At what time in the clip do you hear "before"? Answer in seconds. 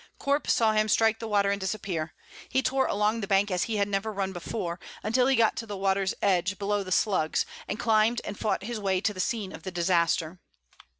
4.33-4.79